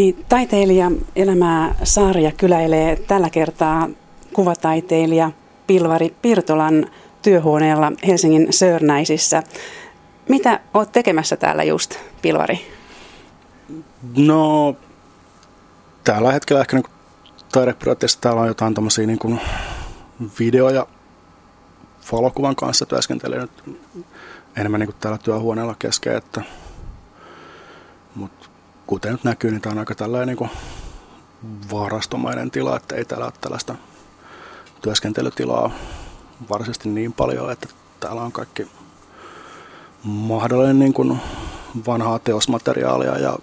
[0.00, 3.88] Niin, taiteilija elämää Saaria kyläilee tällä kertaa
[4.32, 5.32] kuvataiteilija
[5.66, 6.86] Pilvari Pirtolan
[7.22, 9.42] työhuoneella Helsingin Sörnäisissä.
[10.28, 12.60] Mitä oot tekemässä täällä just, Pilvari?
[14.16, 14.76] No,
[16.04, 16.92] tällä hetkellä ehkä niin
[17.52, 19.40] taideprojekteissa täällä on jotain tämmöisiä niin
[20.38, 20.86] video- ja
[22.12, 23.78] valokuvan kanssa työskentelen nyt
[24.56, 26.42] enemmän niin kuin täällä työhuoneella kesken, että
[28.14, 28.50] mutta
[28.90, 30.50] kuten nyt näkyy, niin tämä on aika tällainen niin kuin
[31.72, 33.74] varastomainen tila, että ei täällä ole tällaista
[34.82, 35.70] työskentelytilaa
[36.50, 37.68] varsinaisesti niin paljon, että
[38.00, 38.68] täällä on kaikki
[40.02, 41.20] mahdollinen niin kuin
[41.86, 43.38] vanhaa teosmateriaalia ja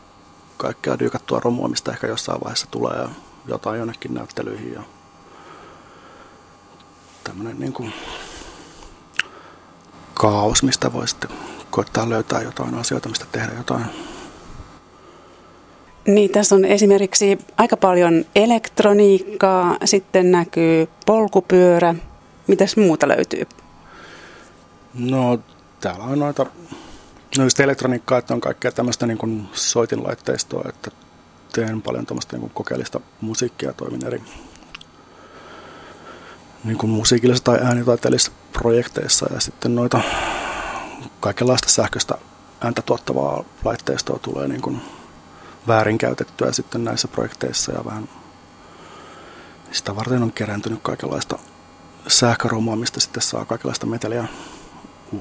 [0.57, 3.07] kaikkea dyykattua romua, mistä ehkä jossain vaiheessa tulee
[3.45, 4.81] jotain jonnekin näyttelyihin ja
[7.23, 7.93] tämmöinen niin kuin
[10.13, 11.29] kaos, mistä voi sitten
[11.71, 13.85] koittaa löytää jotain asioita, mistä tehdä jotain.
[16.07, 21.95] Niin, tässä on esimerkiksi aika paljon elektroniikkaa, sitten näkyy polkupyörä.
[22.47, 23.43] Mitäs muuta löytyy?
[24.93, 25.39] No,
[25.79, 26.45] täällä on noita
[27.37, 30.91] no just elektroniikkaa, että on kaikkea tämmöistä niin kuin soitinlaitteistoa, että
[31.53, 34.21] teen paljon tämmöistä niin kokeellista musiikkia, toimin eri
[36.63, 40.01] niin kuin musiikillisissa tai äänitaiteellisissa projekteissa ja sitten noita
[41.19, 42.15] kaikenlaista sähköistä
[42.61, 44.81] ääntä tuottavaa laitteistoa tulee niin kuin
[45.67, 48.09] väärinkäytettyä sitten näissä projekteissa ja vähän
[49.71, 51.39] sitä varten on kerääntynyt kaikenlaista
[52.07, 54.27] sähköromua, mistä sitten saa kaikenlaista meteliä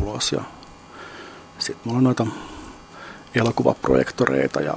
[0.00, 0.33] ulos.
[0.33, 0.41] Ja
[1.58, 2.27] sitten mulla on noita
[3.34, 4.75] elokuvaprojektoreita ja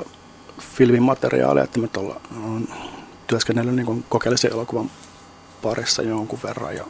[0.59, 1.89] filmimateriaaleja, että me
[2.43, 2.67] on
[3.27, 4.91] työskennellyt niin kokeellisen elokuvan
[5.61, 6.85] parissa jonkun verran ja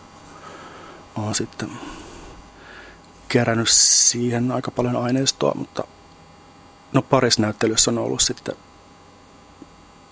[1.15, 1.69] olen sitten
[3.27, 5.83] kerännyt siihen aika paljon aineistoa, mutta
[6.93, 8.55] no parissa näyttelyssä on ollut sitten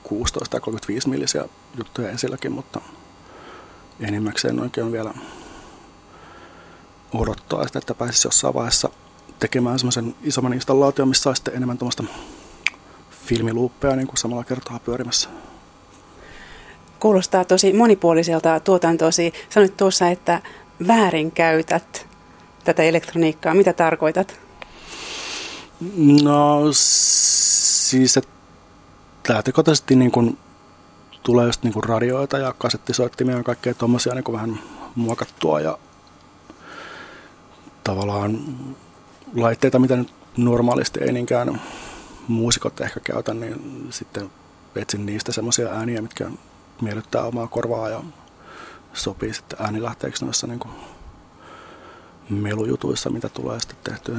[0.07, 1.45] 16 tai 35 millisiä
[1.77, 2.81] juttuja ensilläkin, mutta
[3.99, 5.13] enimmäkseen oikein vielä
[7.13, 8.89] odottaa sitä, että pääsisi jossain vaiheessa
[9.39, 12.03] tekemään semmoisen isomman installaation, missä olisi enemmän tuommoista
[13.25, 15.29] filmiluuppeja niin kuin samalla kertaa pyörimässä.
[16.99, 19.33] Kuulostaa tosi monipuoliselta tuotantosi.
[19.49, 20.41] Sanoit tuossa, että
[20.87, 22.07] väärinkäytät
[22.63, 23.53] tätä elektroniikkaa.
[23.53, 24.39] Mitä tarkoitat?
[26.23, 28.36] No siis, että
[29.29, 30.37] lähtökohtaisesti niin kuin
[31.23, 34.59] tulee just niin kuin radioita ja kasettisoittimia ja kaikkea tuommoisia niin vähän
[34.95, 35.77] muokattua ja
[37.83, 38.39] tavallaan
[39.35, 41.61] laitteita, mitä nyt normaalisti ei niinkään
[42.27, 44.31] muusikot ehkä käytä, niin sitten
[44.75, 46.31] etsin niistä semmoisia ääniä, mitkä
[46.81, 48.03] miellyttää omaa korvaa ja
[48.93, 50.59] sopii sitten äänilähteeksi noissa niin
[52.29, 54.17] melujutuissa, mitä tulee sitten tehtyä.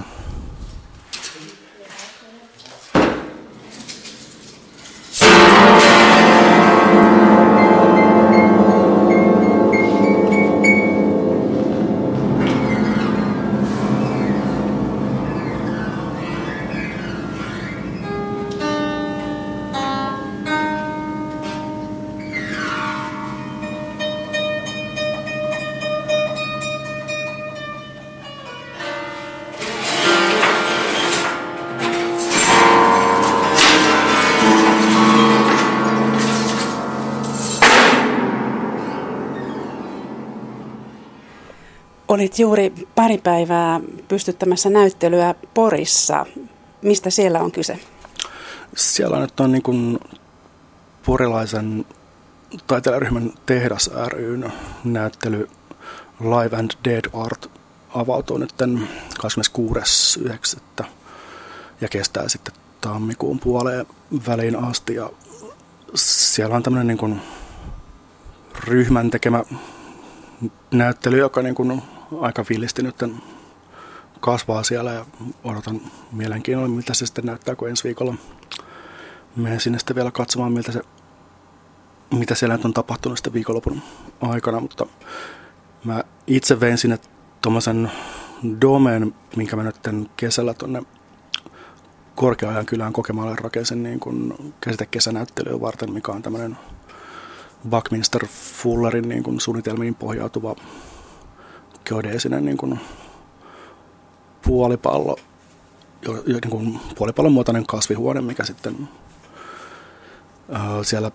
[42.18, 46.26] Olit juuri pari päivää pystyttämässä näyttelyä Porissa.
[46.82, 47.78] Mistä siellä on kyse?
[48.76, 49.98] Siellä nyt on niin kuin
[51.06, 51.86] porilaisen
[52.66, 54.52] taiteilijaryhmän Tehdas ryn
[54.84, 55.48] näyttely
[56.20, 57.50] Live and Dead Art
[57.94, 58.54] avautuu nyt
[60.80, 60.84] 26.9.
[61.80, 63.86] ja kestää sitten tammikuun puoleen
[64.26, 64.94] väliin asti.
[64.94, 65.10] Ja
[65.94, 67.20] siellä on tämmöinen niin kuin
[68.64, 69.44] ryhmän tekemä
[70.70, 71.82] näyttely, joka niin kuin
[72.20, 72.96] aika villisti nyt
[74.20, 75.06] kasvaa siellä ja
[75.44, 75.80] odotan
[76.12, 78.14] mielenkiinnolla, miltä se sitten näyttää, kun ensi viikolla
[79.36, 80.82] menen sinne sitten vielä katsomaan, miltä se,
[82.14, 83.82] mitä siellä nyt on tapahtunut sitten viikonlopun
[84.20, 84.86] aikana, mutta
[85.84, 86.98] mä itse vein sinne
[87.40, 87.90] tuommoisen
[88.60, 89.76] domeen, minkä mä nyt
[90.16, 90.82] kesällä tuonne
[92.14, 96.58] Korkeajan kylään kokemaalle rakensin niin kuin käsitekesänäyttelyä varten, mikä on tämmöinen
[97.70, 98.26] Buckminster
[98.62, 100.56] Fullerin niin kuin suunnitelmiin pohjautuva
[101.88, 102.80] geodeesinen niin kuin
[104.42, 105.16] puolipallo,
[106.02, 108.88] jo, jo, niin kuin puolipallon muotoinen kasvihuone, mikä sitten
[110.54, 111.10] äh, siellä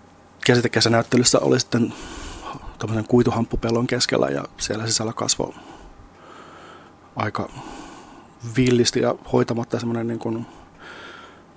[0.46, 1.92] käsitekesänäyttelyssä oli sitten
[2.78, 5.54] tämmöisen kuituhamppupellon keskellä ja siellä sisällä kasvoi
[7.16, 7.48] aika
[8.56, 10.46] villisti ja hoitamatta semmoinen niin kuin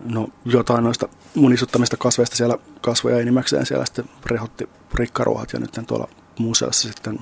[0.06, 3.66] no, jotain noista munisuttamista kasveista siellä kasvoja enimmäkseen.
[3.66, 6.08] Siellä sitten rehotti rikkaruohat ja nyt tuolla
[6.40, 7.20] museossa sitten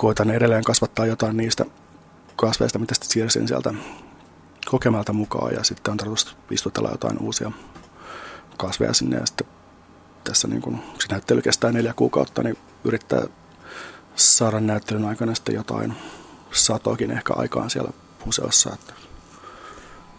[0.00, 1.64] koitan edelleen kasvattaa jotain niistä
[2.36, 3.74] kasveista, mitä sitten siirsin sieltä
[4.70, 7.52] kokemalta mukaan ja sitten on tarkoitus istutella jotain uusia
[8.56, 9.46] kasveja sinne ja sitten
[10.24, 13.22] tässä niin kun se näyttely kestää neljä kuukautta, niin yrittää
[14.14, 15.94] saada näyttelyn aikana sitten jotain
[16.52, 17.90] satoakin ehkä aikaan siellä
[18.24, 18.70] museossa.
[18.74, 18.92] Että.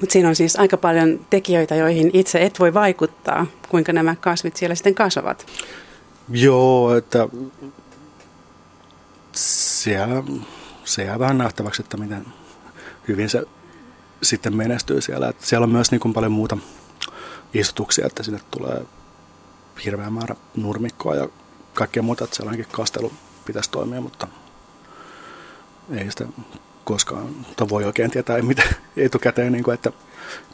[0.01, 4.57] Mutta siinä on siis aika paljon tekijöitä, joihin itse et voi vaikuttaa, kuinka nämä kasvit
[4.57, 5.45] siellä sitten kasvavat.
[6.29, 7.27] Joo, että
[9.83, 10.23] siellä,
[10.83, 12.25] se jää vähän nähtäväksi, että miten
[13.07, 13.43] hyvin se
[14.21, 15.29] sitten menestyy siellä.
[15.29, 16.57] Että siellä on myös niin kuin paljon muuta
[17.53, 18.85] istutuksia, että sinne tulee
[19.85, 21.29] hirveä määrä nurmikkoa ja
[21.73, 23.13] kaikkea muuta, että sellainenkin kastelu
[23.45, 24.27] pitäisi toimia, mutta
[25.91, 26.25] ei sitä
[26.83, 28.63] koskaan, tai voi oikein tietää mitä
[28.97, 29.91] etukäteen, niin kuin, että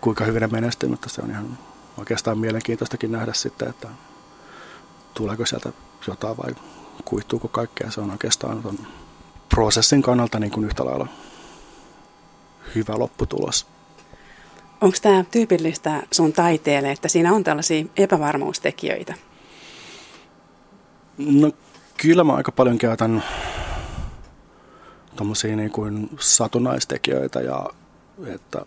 [0.01, 1.57] kuinka hyvin ne menestyy, mutta se on ihan
[1.97, 3.88] oikeastaan mielenkiintoistakin nähdä sitten, että
[5.13, 5.71] tuleeko sieltä
[6.07, 6.56] jotain vai
[7.06, 7.91] kuihtuuko kaikkea.
[7.91, 8.79] Se on oikeastaan ton
[9.49, 11.07] prosessin kannalta niin kuin yhtä lailla
[12.75, 13.67] hyvä lopputulos.
[14.81, 19.13] Onko tämä tyypillistä sun taiteelle, että siinä on tällaisia epävarmuustekijöitä?
[21.17, 21.51] No
[21.97, 23.23] kyllä mä aika paljon käytän
[25.15, 27.65] tuommoisia niin kuin satunnaistekijöitä ja
[28.25, 28.65] että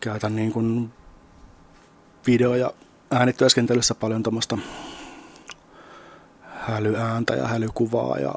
[0.00, 0.92] käytän niin kuin
[2.26, 2.72] video- ja
[3.10, 4.58] äänityöskentelyssä paljon tuommoista
[6.42, 8.34] hälyääntä ja hälykuvaa ja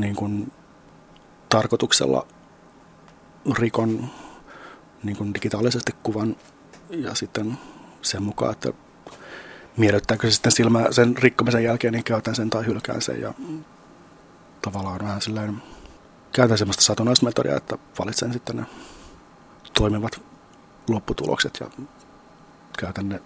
[0.00, 0.52] niin kuin
[1.48, 2.26] tarkoituksella
[3.58, 4.10] rikon
[5.02, 6.36] niin kuin digitaalisesti kuvan
[6.90, 7.58] ja sitten
[8.02, 8.72] sen mukaan, että
[9.76, 13.34] miellyttääkö se sitten silmä sen rikkomisen jälkeen, niin käytän sen tai hylkään sen ja
[14.62, 15.62] tavallaan vähän silleen
[16.32, 18.66] käytän semmoista satunnaismetodia, että valitsen sitten ne
[19.74, 20.22] toimivat
[20.88, 21.84] lopputulokset ja
[22.78, 23.22] käytän ne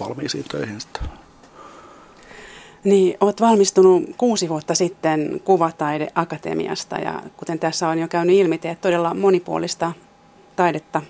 [0.00, 1.25] valmiisiin töihin sitten.
[2.86, 8.80] Niin, olet valmistunut kuusi vuotta sitten Kuvataideakatemiasta ja kuten tässä on jo käynyt ilmi, teet
[8.80, 9.92] todella monipuolista
[10.56, 11.02] taidetta.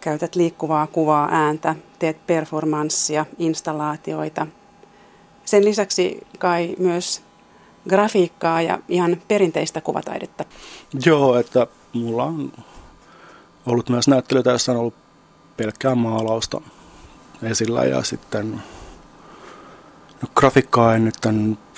[0.00, 4.46] Käytät liikkuvaa kuvaa, ääntä, teet performanssia, installaatioita.
[5.44, 7.22] Sen lisäksi kai myös
[7.88, 10.44] grafiikkaa ja ihan perinteistä kuvataidetta.
[11.06, 12.52] Joo, että mulla on
[13.66, 14.94] ollut myös näyttelytä, jossa on ollut
[15.56, 16.60] pelkkää maalausta
[17.42, 18.62] esillä ja sitten
[20.22, 21.16] no, grafiikkaa en nyt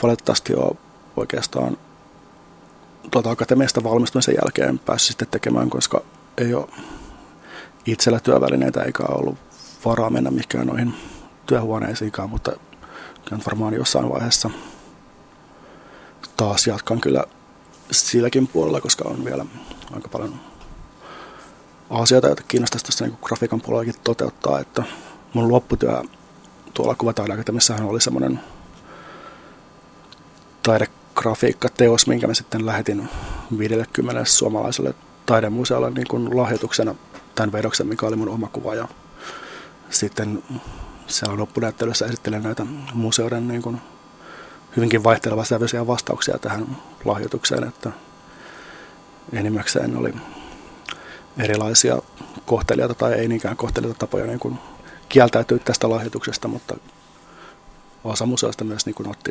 [0.02, 0.76] valitettavasti ole
[1.16, 1.76] oikeastaan
[3.10, 6.02] tuota akatemiasta valmistumisen jälkeen päässyt sitten tekemään, koska
[6.38, 6.68] ei ole
[7.86, 9.38] itsellä työvälineitä eikä ollut
[9.84, 10.94] varaa mennä mihinkään noihin
[11.46, 12.52] työhuoneisiinkaan, mutta
[13.28, 14.50] kyllä varmaan jossain vaiheessa
[16.36, 17.24] taas jatkan kyllä
[17.90, 19.46] silläkin puolella, koska on vielä
[19.94, 20.34] aika paljon
[21.90, 24.82] asioita, joita kiinnostaisi tuossa niin grafiikan puolellakin toteuttaa, että
[25.34, 26.02] mun lopputyö
[26.74, 28.40] tuolla kuvataideakatemiassahan oli semmoinen
[30.62, 33.08] taidegrafiikka-teos, minkä mä sitten lähetin
[33.58, 34.94] 50 suomalaiselle
[35.26, 36.94] taidemuseolle niin kuin lahjoituksena
[37.34, 38.74] tämän vedoksen, mikä oli mun oma kuva.
[38.74, 38.88] Ja
[39.90, 40.42] sitten
[41.06, 43.80] siellä loppunäyttelyssä esittelen näitä museoiden niin kuin
[44.76, 45.02] hyvinkin
[45.44, 47.90] sävyisiä vastauksia tähän lahjoitukseen, että
[49.32, 50.14] enimmäkseen oli
[51.38, 51.98] erilaisia
[52.46, 54.58] kohtelijoita tai ei niinkään kohtelijoita tapoja niin kuin
[55.08, 56.76] kieltäytyä tästä lahjoituksesta, mutta
[58.04, 59.30] osa museoista myös niin kuin otti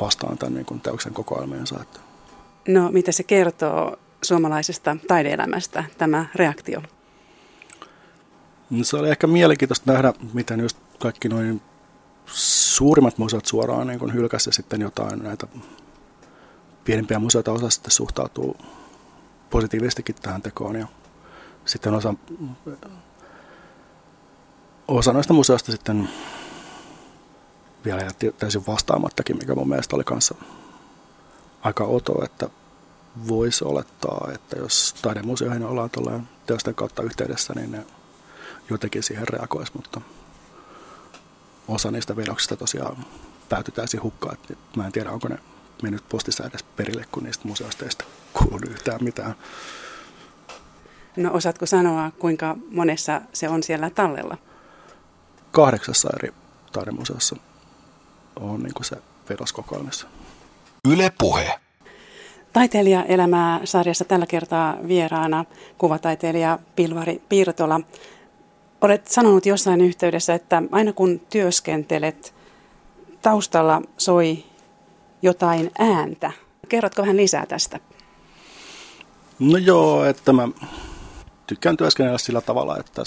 [0.00, 1.80] vastaan tämän niin kuin teoksen kokoelmiensa.
[1.82, 2.00] Että.
[2.68, 6.82] No, mitä se kertoo suomalaisesta taideelämästä, tämä reaktio?
[8.70, 11.62] No, se oli ehkä mielenkiintoista nähdä, miten just kaikki noin
[12.26, 15.46] suurimmat museot suoraan niin kuin hylkäsi ja sitten jotain näitä
[16.84, 18.56] pienempiä museoita osa sitten suhtautuu
[19.50, 20.86] positiivisestikin tähän tekoon ja
[21.64, 22.14] sitten osa,
[24.98, 26.08] osa noista museoista sitten
[27.84, 30.34] vielä jätti täysin vastaamattakin, mikä mun mielestä oli kanssa
[31.62, 32.48] aika oto, että
[33.28, 37.86] voisi olettaa, että jos taidemuseoihin ollaan tuolla teosten kautta yhteydessä, niin ne
[38.70, 40.00] jotenkin siihen reagoisi, mutta
[41.68, 42.96] osa niistä vedoksista tosiaan
[43.48, 44.36] päätyi täysin hukkaan.
[44.76, 45.38] Mä en tiedä, onko ne
[45.82, 47.90] mennyt postissa edes perille, kun niistä museoista ei
[48.32, 49.34] kuulunut yhtään mitään.
[51.16, 54.36] No osaatko sanoa, kuinka monessa se on siellä tallella?
[55.50, 56.34] Kahdeksassa eri
[56.72, 57.36] taidemuseossa
[58.40, 58.96] on niin se
[59.28, 60.06] vedoskokoelmissa.
[60.88, 61.60] Yle Puhe.
[62.52, 65.44] Taiteilijaelämää sarjassa tällä kertaa vieraana
[65.78, 67.80] kuvataiteilija Pilvari Piirtola.
[68.80, 72.34] Olet sanonut jossain yhteydessä, että aina kun työskentelet,
[73.22, 74.44] taustalla soi
[75.22, 76.32] jotain ääntä.
[76.68, 77.80] Kerrotko vähän lisää tästä?
[79.38, 80.48] No joo, että mä
[81.46, 83.02] tykkään työskennellä sillä tavalla, että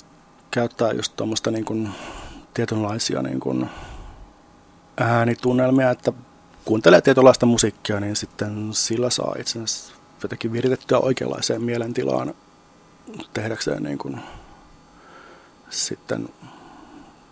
[0.52, 1.90] käyttää just tuommoista niin kuin
[2.54, 3.70] tietynlaisia niin kuin
[4.98, 6.14] äänitunnelmia, että
[6.66, 9.94] kuuntelee tietynlaista musiikkia, niin sitten sillä saa itsensä
[10.24, 12.34] jotenkin viritettyä oikeanlaiseen mielentilaan
[13.34, 14.20] tehdäkseen niin kuin
[15.70, 16.30] sitten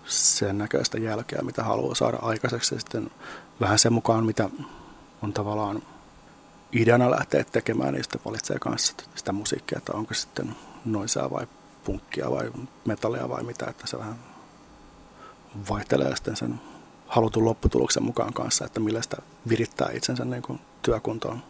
[0.05, 2.75] sen näköistä jälkeä, mitä haluaa saada aikaiseksi.
[2.75, 3.11] Ja sitten
[3.59, 4.49] vähän sen mukaan, mitä
[5.21, 5.81] on tavallaan
[6.71, 11.47] ideana lähteä tekemään, niin sitten valitsee kanssa sitä musiikkia, että onko sitten noisaa vai
[11.83, 12.51] punkkia vai
[12.85, 14.30] metallia vai mitä, että se vähän
[15.70, 16.62] vaihtelee sitten sen
[17.08, 19.17] halutun lopputuloksen mukaan kanssa, että millä sitä
[19.50, 21.43] virittää itsensä niin kuin työkuntoon.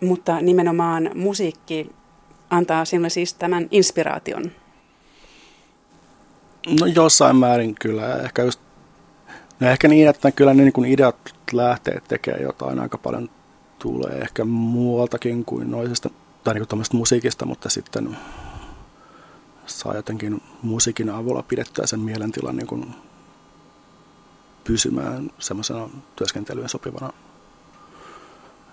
[0.00, 1.92] Mutta nimenomaan musiikki
[2.50, 4.52] antaa sinulle siis tämän inspiraation?
[6.80, 8.16] No jossain määrin kyllä.
[8.16, 8.60] Ehkä, just,
[9.60, 11.16] no ehkä niin, että kyllä ne niin kuin ideat
[11.52, 13.30] lähtee tekemään jotain aika paljon
[13.78, 16.10] tulee ehkä muualtakin kuin noisesta
[16.44, 18.16] tai niin kuin musiikista, mutta sitten
[19.66, 22.94] saa jotenkin musiikin avulla pidettyä sen mielentilan niin kuin
[24.66, 27.12] pysymään semmoisena työskentelyyn sopivana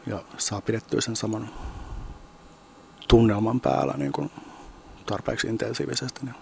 [0.08, 1.50] ja saa pidettyä sen saman
[3.08, 4.32] tunnelman päällä niin kuin
[5.06, 6.20] tarpeeksi intensiivisesti.
[6.24, 6.36] Niin.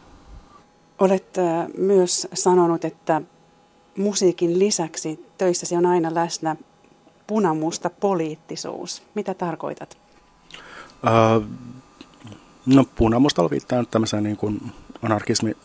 [1.00, 1.36] Olet
[1.78, 3.22] myös sanonut, että
[3.98, 6.56] musiikin lisäksi töissäsi on aina läsnä
[7.28, 9.04] punamusta poliittisuus.
[9.16, 9.98] Mitä tarkoitat?
[11.04, 11.46] Uh,
[12.66, 15.58] no punamustalla viittaa tämmöiseen niin kuin anarkismi,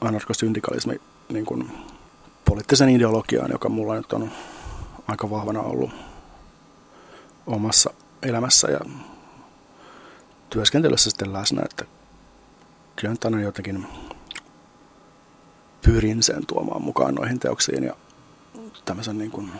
[0.00, 1.70] anarkosyndikalismi niin kuin
[2.48, 4.30] poliittisen ideologiaan, joka mulla nyt on
[5.08, 5.90] aika vahvana ollut
[7.46, 7.90] omassa
[8.22, 8.80] elämässä ja
[10.50, 11.84] työskentelyssä sitten läsnä, että
[12.96, 13.86] kyllä nyt aina jotenkin
[15.82, 17.94] pyrin sen tuomaan mukaan noihin teoksiin ja
[18.84, 19.52] tämmöisen niin kuin,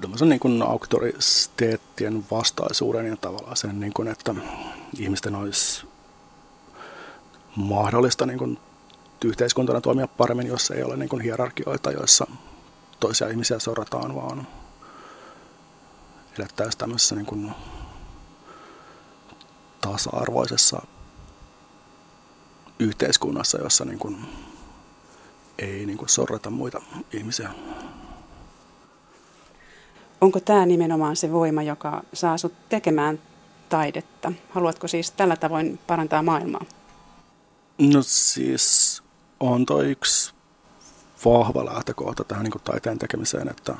[0.00, 4.34] tämmöisen niin kuin auktoriteettien vastaisuuden ja tavallaan sen, niin kuin, että
[4.98, 5.86] ihmisten olisi
[7.56, 8.58] mahdollista niin kuin
[9.24, 12.26] yhteiskuntana toimia paremmin, jos ei ole niin kuin hierarkioita, joissa
[13.00, 14.46] toisia ihmisiä sorrataan, vaan
[16.38, 17.52] elettäisiin tämmöisessä niin kuin
[19.80, 20.82] tasa-arvoisessa
[22.78, 24.26] yhteiskunnassa, jossa niin kuin
[25.58, 27.50] ei niin kuin sorrata muita ihmisiä.
[30.20, 33.20] Onko tämä nimenomaan se voima, joka saa sinut tekemään
[33.68, 34.32] taidetta?
[34.50, 36.64] Haluatko siis tällä tavoin parantaa maailmaa?
[37.78, 39.02] No siis
[39.40, 40.34] on toi yksi
[41.24, 43.74] vahva lähtökohta tähän niin taiteen tekemiseen, että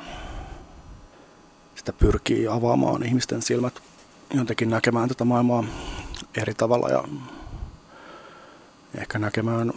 [1.75, 3.83] sitä pyrkii avaamaan ihmisten silmät
[4.35, 5.64] jotenkin näkemään tätä maailmaa
[6.37, 7.05] eri tavalla ja
[8.95, 9.73] ehkä näkemään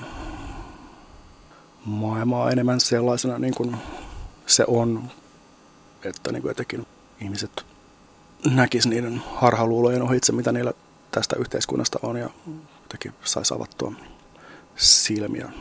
[1.86, 3.78] maailmaa enemmän sellaisena niin kuin
[4.46, 5.12] se on,
[6.04, 6.88] että niin kuin jotenkin
[7.22, 7.66] ihmiset
[8.52, 10.74] näkis niiden harhaluulojen ohitse, mitä niillä
[11.12, 12.30] tästä yhteiskunnasta on ja
[12.82, 13.94] jotenkin saisi avattua
[14.76, 15.52] silmiä.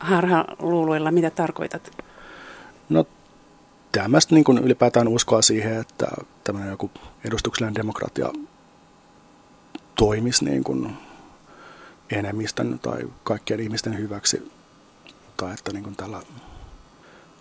[0.00, 1.90] Harhaluuloilla, mitä tarkoitat?
[2.88, 3.06] No
[3.92, 6.06] tämmöistä niin kuin ylipäätään uskoa siihen, että
[6.44, 6.90] tämmöinen joku
[7.24, 8.28] edustuksellinen demokratia
[9.96, 10.96] toimisi niin kuin
[12.10, 14.52] enemmistön tai kaikkien ihmisten hyväksi,
[15.36, 16.22] tai että niin kuin tällä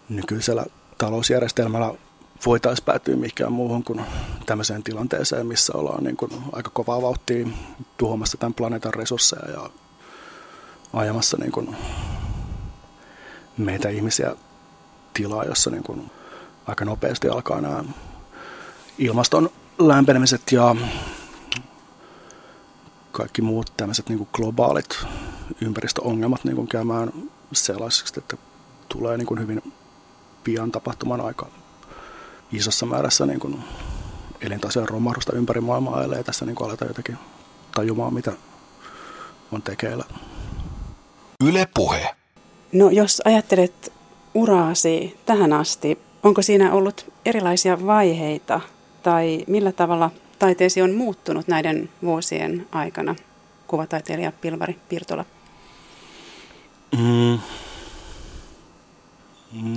[0.09, 0.65] nykyisellä
[0.97, 1.93] talousjärjestelmällä
[2.45, 4.01] voitaisiin päätyä mihinkään muuhun kuin
[4.45, 7.47] tämmöiseen tilanteeseen, missä ollaan niin kuin aika kovaa vauhtia
[7.97, 9.69] tuhoamassa tämän planeetan resursseja ja
[10.93, 11.75] ajamassa niin kuin
[13.57, 14.35] meitä ihmisiä
[15.13, 16.11] tilaa, jossa niin kuin
[16.67, 17.83] aika nopeasti alkaa nämä
[18.97, 20.75] ilmaston lämpenemiset ja
[23.11, 25.05] kaikki muut tämmöiset niin globaalit
[25.61, 27.13] ympäristöongelmat niin kuin käymään
[27.51, 28.37] sellaisiksi, että
[28.89, 29.73] tulee niin kuin hyvin
[30.43, 31.47] pian tapahtuman aika
[32.51, 33.63] isossa määrässä niin kuin
[34.41, 37.17] elintasojen romahdusta ympäri maailmaa, ellei tässä niin kuin aleta jotenkin
[37.75, 38.31] tajumaan, mitä
[39.51, 40.05] on tekeillä.
[41.47, 42.15] Yle Puhe.
[42.71, 43.93] No jos ajattelet
[44.33, 48.61] uraasi tähän asti, onko siinä ollut erilaisia vaiheita
[49.03, 53.15] tai millä tavalla taiteesi on muuttunut näiden vuosien aikana,
[53.67, 55.25] kuvataiteilija Pilvari Pirtola?
[56.97, 57.39] Mm.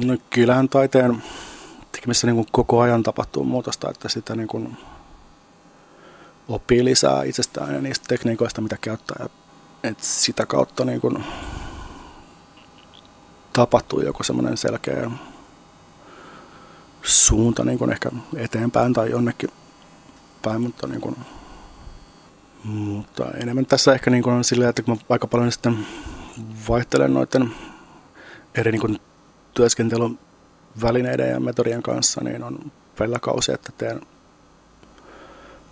[0.06, 1.23] No kyllähän taiteen
[1.92, 4.76] tekemisessä niin kuin koko ajan tapahtuu muutosta, että sitä niin kuin
[6.49, 9.26] oppii lisää itsestään ja niistä tekniikoista, mitä käyttää.
[9.82, 11.25] Et sitä kautta niin kuin
[13.57, 15.11] tapahtuu joku semmoinen selkeä
[17.03, 19.51] suunta niin kuin ehkä eteenpäin tai jonnekin
[20.43, 21.17] päin, mutta, niin kuin,
[22.65, 25.87] mutta enemmän tässä ehkä niin kuin on silleen, että kun mä aika paljon sitten
[26.69, 27.53] vaihtelen noiden
[28.55, 28.99] eri niin kuin
[29.55, 30.19] työskentelyn
[30.83, 34.01] välineiden ja metodien kanssa, niin on välillä kausi, että teen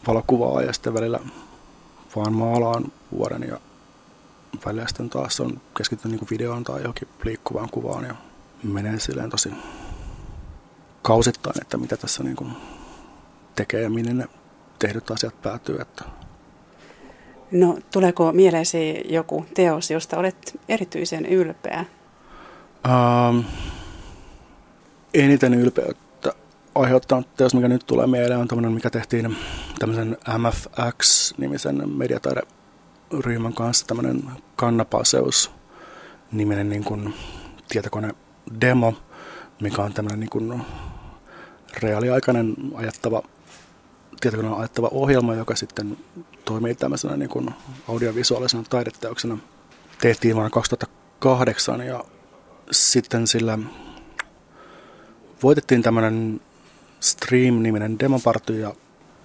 [0.07, 1.21] valokuvaa ja sitten välillä
[2.17, 3.61] vaan maalaan vuoden ja
[4.67, 8.15] välillä sitten taas on keskittynyt niin videoon tai johonkin liikkuvaan kuvaan ja
[8.63, 9.51] menee silleen tosi
[11.03, 12.53] kausittain, että mitä tässä niin kuin
[13.57, 14.29] tekee ja minne ne
[14.79, 15.81] tehdyt asiat päätyy.
[15.81, 16.05] Että
[17.51, 21.85] No, tuleeko mieleesi joku teos, josta olet erityisen ylpeä?
[22.89, 23.45] Um,
[25.15, 26.33] eniten ylpeyttä
[26.75, 29.37] aiheuttanut teos, mikä nyt tulee mieleen, on tämmöinen, mikä tehtiin
[29.79, 31.89] tämmöisen MFX-nimisen
[33.05, 34.23] mediataideryhmän kanssa, tämmöinen
[34.57, 37.15] Kannapaseus-niminen niin kuin
[37.69, 38.95] tietokone-demo,
[39.61, 40.63] mikä on tämmöinen niin kuin
[41.83, 43.23] reaaliaikainen ajattava
[44.21, 45.99] tietokoneen ajattava ohjelma, joka sitten
[46.45, 47.51] toimii tämmöisenä niin kuin
[47.89, 49.39] audiovisuaalisena taideteoksena.
[50.01, 52.05] Tehtiin vuonna 2008 ja
[52.71, 53.59] sitten sillä
[55.43, 56.41] voitettiin tämmöinen
[57.01, 58.75] Stream-niminen demoparty ja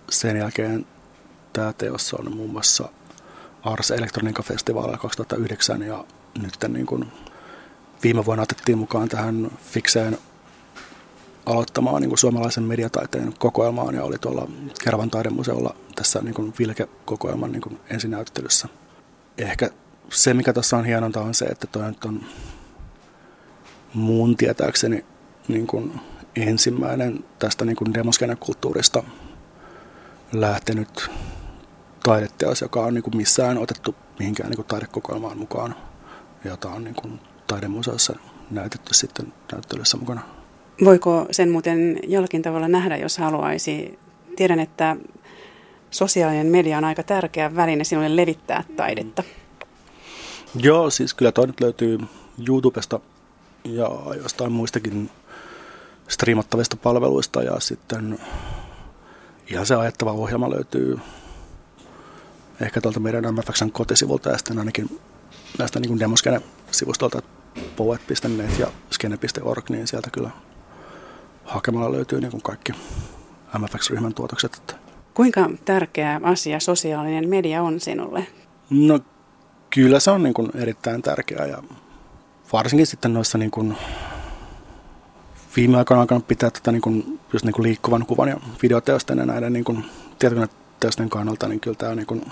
[0.09, 0.85] sen jälkeen
[1.53, 2.89] tämä teos on muun muassa
[3.63, 6.05] Ars Electronica Festivalilla 2009 ja
[6.41, 7.05] nyt niin kuin
[8.03, 10.17] viime vuonna otettiin mukaan tähän fikseen
[11.45, 14.47] aloittamaan niin kuin suomalaisen mediataiteen kokoelmaan ja oli tuolla
[14.83, 18.67] Kervan taidemuseolla tässä niin kuin Vilke-kokoelman niin kuin ensinäyttelyssä.
[19.37, 19.69] Ehkä
[20.09, 22.21] se, mikä tässä on hienonta, on se, että toi nyt on
[23.93, 25.05] mun tietääkseni
[25.47, 25.99] niin kuin
[26.35, 29.03] ensimmäinen tästä niin kuin demoskenekulttuurista
[30.31, 31.11] lähtenyt
[32.03, 35.75] taideteos, joka on niin kuin missään otettu mihinkään niin kuin taidekokoelmaan mukaan,
[36.45, 38.15] jota on niin kuin taidemuseossa
[38.51, 40.21] näytetty sitten näyttelyssä mukana.
[40.85, 43.99] Voiko sen muuten jollakin tavalla nähdä, jos haluaisi?
[44.35, 44.95] Tiedän, että
[45.91, 49.23] sosiaalinen media on aika tärkeä väline sinulle levittää taidetta.
[50.55, 51.99] Joo, siis kyllä toi nyt löytyy
[52.47, 52.99] YouTubesta
[53.63, 55.09] ja jostain muistakin
[56.07, 58.19] striimattavista palveluista ja sitten
[59.47, 60.99] ihan se ajattava ohjelma löytyy
[62.61, 64.99] ehkä tuolta meidän MFXn kotisivulta ja sitten ainakin
[65.59, 67.21] näistä niin demoskene-sivustolta
[67.75, 70.29] poet.net ja skene.org, niin sieltä kyllä
[71.43, 72.71] hakemalla löytyy niin kuin kaikki
[73.57, 74.75] MFX-ryhmän tuotokset.
[75.13, 78.27] Kuinka tärkeä asia sosiaalinen media on sinulle?
[78.69, 78.99] No
[79.69, 81.63] kyllä se on niin kuin erittäin tärkeää ja
[82.53, 83.77] varsinkin sitten noissa niin kuin
[85.55, 89.25] viime aikoina alkanut pitää tätä niin kuin, just niin kuin liikkuvan kuvan ja videoteosten ja
[89.25, 89.85] näiden niin kuin
[90.19, 92.31] tietokoneteosten kannalta, niin kyllä tämä niin kuin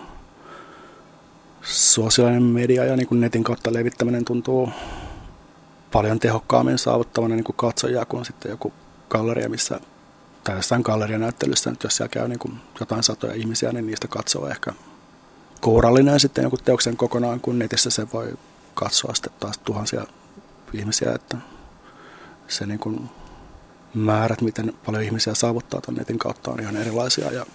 [1.67, 4.69] sosiaalinen media ja niin kuin netin kautta levittäminen tuntuu
[5.91, 8.73] paljon tehokkaammin saavuttavana niin kuin katsojaa kuin sitten joku
[9.09, 9.79] galleria, missä
[10.43, 14.47] tai jossain gallerianäyttelyssä, nyt jos siellä käy niin kuin jotain satoja ihmisiä, niin niistä katsoo
[14.47, 14.73] ehkä
[15.61, 18.33] kourallinen sitten joku teoksen kokonaan, kun netissä se voi
[18.73, 20.05] katsoa sitten taas tuhansia
[20.73, 21.37] ihmisiä, että
[22.47, 23.09] se niin kuin
[23.93, 27.31] määrät, miten paljon ihmisiä saavuttaa tuon netin kautta on ihan erilaisia.
[27.31, 27.45] Ja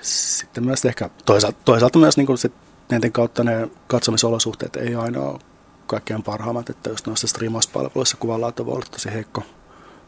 [0.00, 2.52] sitten myös ehkä toisaalta, toisaalta myös niin kuin sit
[2.90, 5.38] netin kautta ne katsomisolosuhteet ei aina ole
[5.86, 9.42] kaikkein parhaimmat, että just noissa striimauspalveluissa kuvanlaatu voi olla tosi heikko,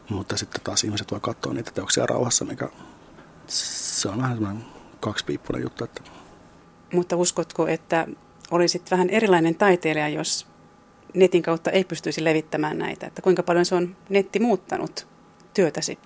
[0.09, 2.69] mutta sitten taas ihmiset voi katsoa niitä teoksia rauhassa, mikä
[3.47, 4.65] se on vähän semmoinen
[4.99, 5.83] kaksipiippunen juttu.
[5.83, 6.01] Että.
[6.93, 8.07] Mutta uskotko, että
[8.51, 10.47] olisit vähän erilainen taiteilija, jos
[11.13, 13.07] netin kautta ei pystyisi levittämään näitä?
[13.07, 15.07] Että kuinka paljon se on netti muuttanut
[15.53, 15.99] työtäsi?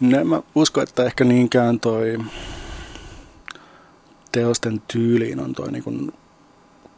[0.00, 2.18] No, mä uskon, että ehkä niinkään toi
[4.34, 6.12] teosten tyyliin on toi niin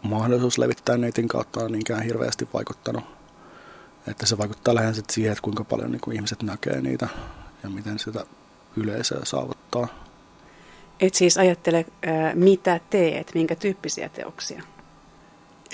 [0.03, 3.05] mahdollisuus levittää netin kautta on niinkään hirveästi vaikuttanut
[4.09, 7.09] että se vaikuttaa lähinnä siihen, että kuinka paljon niin kuin ihmiset näkee niitä
[7.63, 8.27] ja miten sitä
[8.77, 9.89] yleisöä saavuttaa.
[11.01, 11.87] Et siis ajattele,
[12.35, 14.63] mitä teet, minkä tyyppisiä teoksia?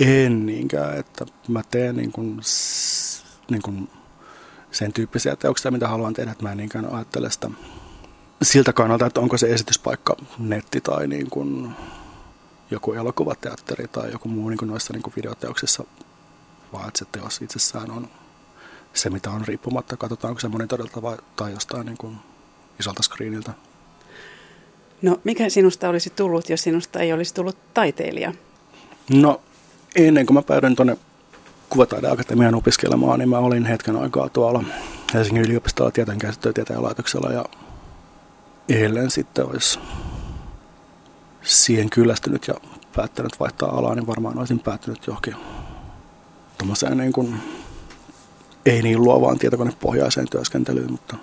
[0.00, 2.40] En niinkään, että mä teen niin kuin,
[3.50, 3.90] niin kuin
[4.70, 7.50] sen tyyppisiä teoksia, mitä haluan tehdä, että mä en niinkään ajattele sitä
[8.42, 11.70] siltä kannalta, että onko se esityspaikka netti tai niin kuin
[12.70, 15.84] joku elokuvateatteri tai joku muu niin kuin noissa niin kuin videoteoksissa,
[16.72, 18.08] vaan että se teos itsessään on
[18.94, 22.16] se, mitä on riippumatta, katsotaanko se monitorilta vai, tai jostain niin kuin
[22.80, 23.52] isolta screeniltä.
[25.02, 28.32] No, mikä sinusta olisi tullut, jos sinusta ei olisi tullut taiteilija?
[29.10, 29.40] No,
[29.96, 30.96] ennen kuin mä päädyin tuonne
[31.68, 34.64] Kuvataideakatemian opiskelemaan, niin mä olin hetken aikaa tuolla
[35.14, 37.44] Helsingin yliopistolla tieteen käsittelytieteen laitoksella ja
[38.68, 39.78] eilen sitten olisi
[41.42, 42.54] siihen kyllästynyt ja
[42.96, 45.36] päättänyt vaihtaa alaa, niin varmaan olisin päättynyt johonkin
[46.58, 47.34] tuommoiseen niin kuin
[48.66, 51.16] ei niin luovaan tietokonepohjaiseen työskentelyyn, mutta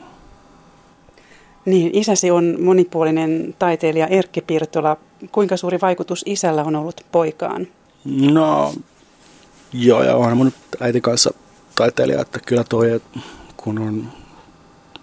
[1.66, 4.98] niin, isäsi on monipuolinen taiteilija Erkki Pirtola.
[5.32, 7.68] Kuinka suuri vaikutus isällä on ollut poikaan?
[8.06, 8.74] No,
[9.74, 11.34] joo, ja onhan mun äiti kanssa
[11.76, 13.02] taiteilija, että kyllä toi,
[13.58, 14.08] kun on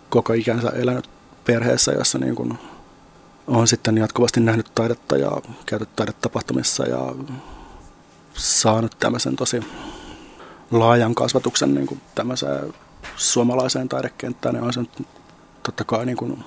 [0.08, 1.15] koko ikänsä elänyt
[1.46, 2.58] perheessä, jossa niin kun
[3.46, 5.30] on sitten jatkuvasti nähnyt taidetta ja
[5.66, 7.14] käyty taidetapahtumissa ja
[8.34, 9.60] saanut tämmöisen tosi
[10.70, 12.74] laajan kasvatuksen niin kuin tämmöiseen
[13.16, 14.80] suomalaiseen taidekenttään, niin on se
[15.62, 16.44] totta kai niin kuin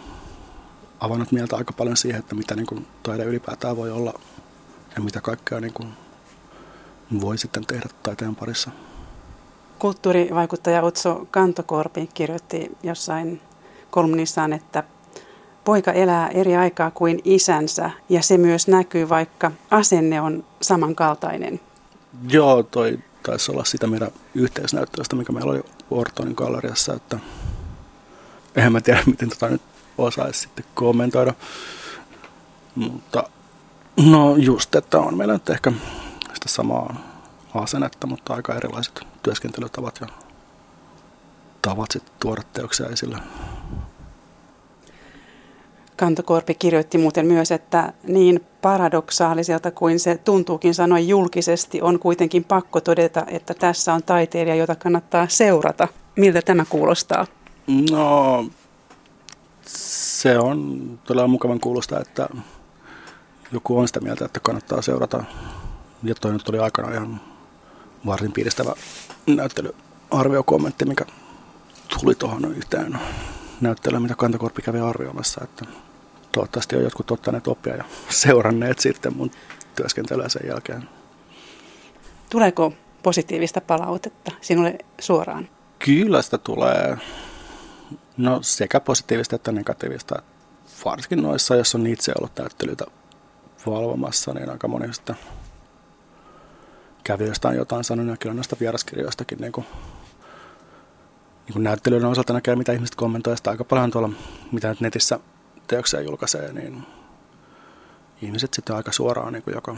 [1.00, 4.14] avannut mieltä aika paljon siihen, että mitä niin kuin taide ylipäätään voi olla
[4.96, 5.94] ja mitä kaikkea niin kuin
[7.22, 8.72] voi sitten tehdä taiteen parissa.
[9.80, 13.42] Kulttuurivaikuttaja Otso Kantokorpi kirjoitti jossain
[13.90, 14.84] kolumnissaan, että
[15.64, 21.60] poika elää eri aikaa kuin isänsä ja se myös näkyy, vaikka asenne on samankaltainen.
[22.30, 27.20] Joo, toi taisi olla sitä meidän yhteisnäyttöistä, mikä meillä oli Ortonin galleriassa, että
[28.56, 29.62] eihän mä tiedä, miten tota nyt
[29.98, 31.34] osaisi sitten kommentoida.
[32.76, 33.24] Mutta
[34.06, 35.72] no just, että on meillä nyt ehkä
[36.34, 36.96] sitä samaa
[37.54, 40.08] asennetta, mutta aika erilaiset työskentelytavat ja
[41.62, 43.18] tavat sitten tuoda teoksia esille.
[46.00, 52.82] Kantokorpi kirjoitti muuten myös, että niin paradoksaaliselta kuin se tuntuukin sanoi julkisesti, on kuitenkin pakko
[52.82, 55.88] todeta, että tässä on taiteilija, jota kannattaa seurata.
[56.16, 57.28] Miltä tämä kuulostaa?
[57.92, 58.46] No,
[59.66, 62.30] se on todella mukavan kuulosta, että
[63.52, 65.24] joku on sitä mieltä, että kannattaa seurata.
[66.04, 67.22] Ja toi nyt oli aikana ihan
[68.06, 68.74] varsin piiristävä
[69.28, 71.06] näyttelyarviokommentti, mikä
[72.00, 73.00] tuli tuohon yhteen
[73.62, 75.42] näyttelyyn, mitä Kantakorpi kävi arvioimassa.
[75.44, 75.66] Että
[76.32, 79.32] toivottavasti on jotkut ottaneet oppia ja seuranneet sitten mun
[79.76, 80.90] työskentelyä sen jälkeen.
[82.30, 85.50] Tuleeko positiivista palautetta sinulle suoraan?
[85.80, 86.98] Kyllä sitä tulee.
[88.18, 90.22] No sekä positiivista että negatiivista.
[90.86, 92.86] Varsinkin noissa, jos on itse ollut näyttelyitä
[93.66, 95.16] valvomassa, niin aika moni sitä
[97.04, 99.66] kävijöistä on jotain sanonut ja kyllä noista vieraskirjoistakin niin kuin,
[101.46, 103.48] niin kuin näyttelyiden osalta näkee, mitä ihmiset kommentoivat.
[103.48, 104.10] Aika paljon tuolla,
[104.52, 105.20] mitä nyt netissä
[105.70, 106.84] teoksia julkaisee, niin
[108.22, 109.78] ihmiset sitten aika suoraan niin kuin joko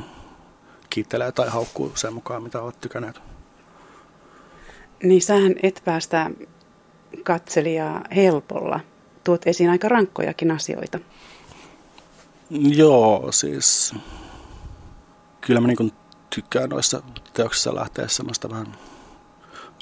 [0.90, 3.22] kiittelee tai haukkuu sen mukaan, mitä olet tykänneet.
[5.04, 6.32] Niin sähän et päästä
[7.24, 8.80] katselijaa helpolla.
[9.24, 11.00] Tuot esiin aika rankkojakin asioita.
[12.50, 13.96] Joo, siis
[15.42, 15.94] kyllä mä niin
[16.36, 17.02] tykkään noissa
[17.34, 18.68] teoksissa lähteä semmoista vähän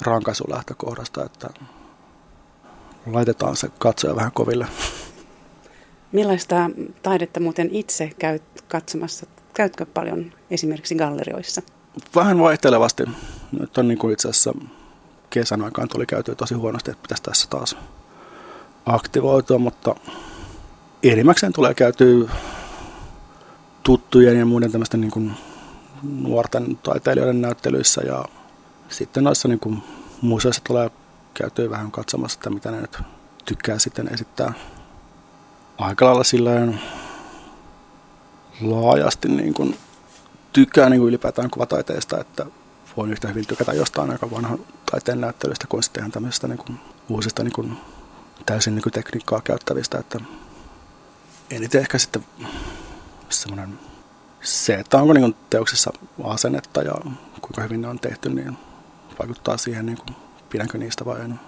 [0.01, 1.49] rankasulähtökohdasta, että
[3.05, 4.67] laitetaan se katsoja vähän koville.
[6.11, 6.69] Millaista
[7.03, 9.25] taidetta muuten itse käyt katsomassa?
[9.53, 11.61] Käytkö paljon esimerkiksi gallerioissa?
[12.15, 13.03] Vähän vaihtelevasti.
[13.59, 14.53] Nyt on niin kuin itse asiassa
[15.29, 17.77] kesän aikaan tuli käytyä tosi huonosti, että pitäisi tässä taas
[18.85, 19.95] aktivoitua, mutta
[21.03, 22.29] enimmäkseen tulee käytyä
[23.83, 25.31] tuttujen ja muiden tämmöisten niin kuin
[26.03, 28.25] nuorten taiteilijoiden näyttelyissä ja
[28.89, 29.83] sitten noissa niin kuin
[30.21, 30.91] museoissa tulee
[31.33, 32.99] käytyä vähän katsomassa, että mitä ne nyt
[33.45, 34.53] tykkää sitten esittää
[35.79, 36.81] aika lailla silleen
[38.61, 39.77] laajasti niin kuin
[40.53, 42.45] tykkää niin kuin ylipäätään kuvataiteesta, että
[42.97, 44.59] voin yhtä hyvin tykätä jostain aika vanhan
[44.91, 47.77] taiteen näyttelystä kuin sitten ihan tämmöisistä niin kuin uusista niin kuin
[48.45, 50.19] täysin niin kuin tekniikkaa käyttävistä, että
[51.51, 52.25] eniten ehkä sitten
[53.29, 53.79] semmoinen
[54.41, 56.93] se, että onko niin teoksessa asennetta ja
[57.41, 58.57] kuinka hyvin ne on tehty, niin
[59.19, 60.15] vaikuttaa siihen, niin kuin,
[60.49, 61.39] pidänkö niistä vai en.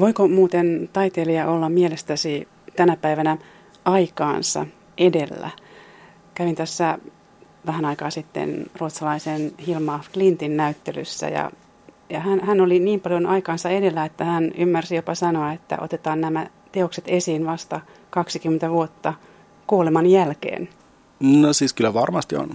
[0.00, 2.48] Voiko muuten taiteilija olla mielestäsi
[2.78, 3.36] tänä päivänä
[3.84, 4.66] aikaansa
[4.98, 5.50] edellä?
[6.34, 6.98] Kävin tässä
[7.66, 11.50] vähän aikaa sitten ruotsalaisen Hilma Flintin näyttelyssä ja,
[12.10, 16.20] ja hän, hän oli niin paljon aikaansa edellä, että hän ymmärsi jopa sanoa, että otetaan
[16.20, 19.14] nämä teokset esiin vasta 20 vuotta
[19.66, 20.68] kuoleman jälkeen.
[21.20, 22.50] No siis kyllä varmasti on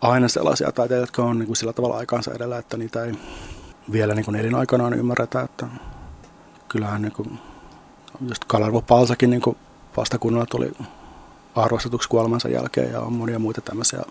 [0.00, 3.12] aina sellaisia taiteita, jotka on niin kuin sillä tavalla aikaansa edellä, että niitä ei
[3.92, 5.40] vielä niin kuin elinaikanaan ymmärretä.
[5.40, 5.66] Että
[6.68, 7.38] kyllähän niin kuin,
[8.28, 9.56] just Kalervo Palsakin niin kuin
[9.96, 10.72] vasta kunnolla tuli
[11.54, 14.02] arvostetuksi kuolemansa jälkeen ja on monia muita tämmöisiä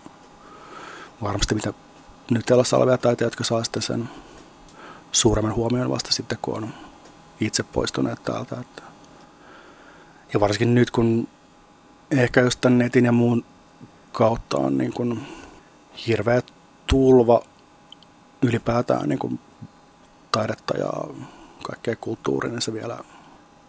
[1.22, 1.72] varmasti mitä
[2.30, 4.08] nyt elossa olevia taiteita, jotka saa sitten sen
[5.12, 6.68] suuremman huomioon vasta sitten, kun on
[7.40, 8.56] itse poistuneet täältä.
[8.60, 8.82] Että.
[10.34, 11.28] Ja varsinkin nyt, kun
[12.10, 13.44] ehkä just tämän netin ja muun
[14.12, 15.26] kautta on niin kuin
[16.06, 16.42] hirveä
[16.86, 17.42] tulva
[18.42, 19.40] ylipäätään niin kuin
[20.32, 20.90] taidetta ja
[21.66, 22.98] kaikkea kulttuuria, niin se vielä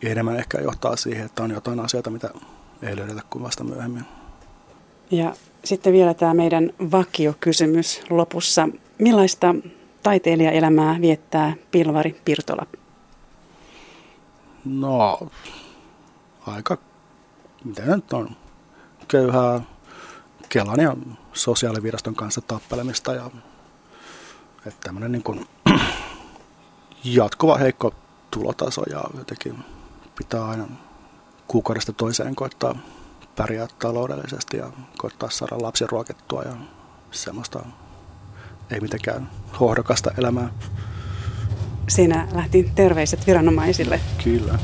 [0.01, 2.29] enemmän ehkä johtaa siihen, että on jotain asioita, mitä
[2.81, 4.05] ei löydetä kuin vasta myöhemmin.
[5.11, 5.33] Ja
[5.63, 8.69] sitten vielä tämä meidän vakiokysymys lopussa.
[8.99, 9.55] Millaista
[10.03, 12.65] taiteilijaelämää viettää Pilvari Pirtola?
[14.65, 15.19] No,
[16.47, 16.77] aika
[17.63, 18.29] mitä nyt on,
[19.07, 19.61] köyhää
[20.49, 20.95] Kelan ja
[21.33, 23.31] sosiaaliviraston kanssa tappelemista ja
[24.65, 25.47] että tämmöinen niin kuin
[27.03, 27.93] jatkuva heikko
[28.31, 29.57] tulotaso ja jotenkin
[30.17, 30.67] pitää aina
[31.47, 32.75] kuukaudesta toiseen koittaa
[33.35, 36.55] pärjää taloudellisesti ja koittaa saada lapsi ruokettua ja
[37.11, 37.65] semmoista
[38.71, 40.49] ei mitenkään hohdokasta elämää.
[41.89, 43.99] Siinä lähti terveiset viranomaisille.
[44.23, 44.59] Kyllä.